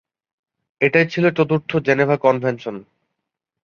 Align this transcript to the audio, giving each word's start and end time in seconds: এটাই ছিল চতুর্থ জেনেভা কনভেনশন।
এটাই 0.81 1.05
ছিল 1.07 1.25
চতুর্থ 1.37 1.71
জেনেভা 1.77 2.15
কনভেনশন। 2.17 2.75